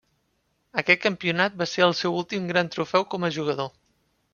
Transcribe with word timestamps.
Aquest 0.83 1.03
campionat 1.03 1.61
va 1.61 1.69
ser 1.75 1.85
el 1.91 1.95
seu 2.03 2.19
últim 2.25 2.51
gran 2.55 2.75
trofeu 2.79 3.11
com 3.15 3.31
a 3.33 3.37
jugador. 3.41 3.75